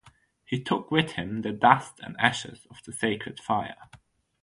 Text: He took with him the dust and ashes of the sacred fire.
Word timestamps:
He 0.43 0.59
took 0.59 0.89
with 0.89 1.11
him 1.11 1.43
the 1.43 1.51
dust 1.51 1.99
and 1.99 2.15
ashes 2.19 2.65
of 2.71 2.81
the 2.85 2.91
sacred 2.91 3.39
fire. 3.39 3.75